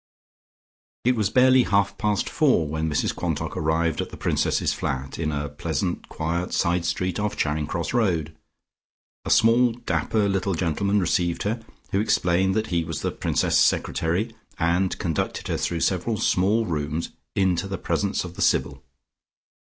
It 1.05 1.15
was 1.15 1.29
barely 1.29 1.61
half 1.61 1.95
past 1.99 2.27
four 2.27 2.67
when 2.67 2.89
Mrs 2.89 3.15
Quantock 3.15 3.55
arrived 3.55 4.01
at 4.01 4.09
the 4.09 4.17
Princess's 4.17 4.73
flat, 4.73 5.19
in 5.19 5.31
a 5.31 5.47
pleasant 5.47 6.09
quiet 6.09 6.53
side 6.55 6.85
street 6.85 7.19
off 7.19 7.37
Charing 7.37 7.67
Cross 7.67 7.93
Road. 7.93 8.35
A 9.25 9.29
small 9.29 9.73
dapper 9.73 10.27
little 10.27 10.55
gentleman 10.55 10.99
received 10.99 11.43
her, 11.43 11.63
who 11.91 11.99
explained 12.01 12.55
that 12.55 12.67
he 12.73 12.83
was 12.83 13.01
the 13.03 13.11
Princess's 13.11 13.59
secretary, 13.59 14.35
and 14.57 14.97
conducted 14.97 15.47
her 15.49 15.57
through 15.57 15.81
several 15.81 16.17
small 16.17 16.65
rooms 16.65 17.09
into 17.35 17.67
the 17.67 17.77
presence 17.77 18.23
of 18.23 18.33
the 18.33 18.41
Sybil. 18.41 18.81